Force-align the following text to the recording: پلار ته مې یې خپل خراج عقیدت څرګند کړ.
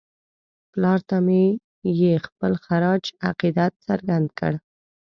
پلار 0.71 0.99
ته 1.09 1.17
مې 1.25 1.43
یې 2.01 2.13
خپل 2.25 2.53
خراج 2.65 3.03
عقیدت 3.29 3.71
څرګند 3.87 4.27
کړ. 4.39 4.53